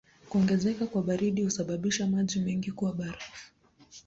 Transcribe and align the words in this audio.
Kuongezeka 0.29 0.87
kwa 0.87 1.03
baridi 1.03 1.43
husababisha 1.43 2.07
maji 2.07 2.39
mengi 2.39 2.71
kuwa 2.71 2.93
barafu. 2.93 3.51